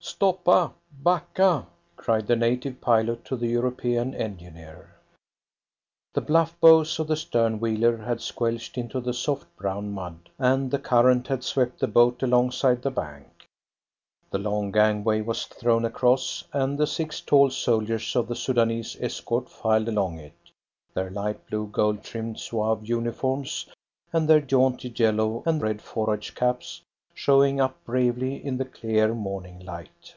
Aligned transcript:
"Stoppa! 0.00 0.72
Backa!" 1.02 1.66
cried 1.96 2.26
the 2.26 2.34
native 2.34 2.80
pilot 2.80 3.24
to 3.26 3.36
the 3.36 3.48
European 3.48 4.14
engineer. 4.14 4.94
The 6.14 6.22
bluff 6.22 6.58
bows 6.60 6.98
of 6.98 7.08
the 7.08 7.16
stern 7.16 7.60
wheeler 7.60 7.98
had 7.98 8.20
squelched 8.22 8.78
into 8.78 9.00
the 9.00 9.12
soft 9.12 9.54
brown 9.56 9.90
mud, 9.92 10.30
and 10.38 10.70
the 10.70 10.78
current 10.78 11.26
had 11.28 11.44
swept 11.44 11.78
the 11.78 11.86
boat 11.88 12.22
alongside 12.22 12.82
the 12.82 12.90
bank. 12.90 13.46
The 14.30 14.38
long 14.38 14.70
gangway 14.72 15.20
was 15.20 15.44
thrown 15.46 15.84
across, 15.84 16.42
and 16.52 16.78
the 16.78 16.86
six 16.86 17.20
tall 17.20 17.50
soldiers 17.50 18.16
of 18.16 18.28
the 18.28 18.36
Soudanese 18.36 18.96
escort 19.00 19.48
filed 19.50 19.88
along 19.88 20.20
it, 20.20 20.32
their 20.94 21.10
light 21.10 21.46
blue 21.48 21.66
gold 21.66 22.02
trimmed 22.02 22.38
zouave 22.38 22.88
uniforms, 22.88 23.66
and 24.12 24.26
their 24.26 24.40
jaunty 24.40 24.88
yellow 24.88 25.42
and 25.44 25.60
red 25.60 25.82
forage 25.82 26.34
caps, 26.34 26.80
showing 27.14 27.60
up 27.60 27.74
bravely 27.84 28.36
in 28.46 28.58
the 28.58 28.64
clear 28.64 29.12
morning 29.12 29.58
light. 29.64 30.14